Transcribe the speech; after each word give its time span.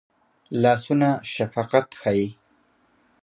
لاسونه 0.61 1.09
شفقت 1.33 1.87
ښيي 2.01 2.27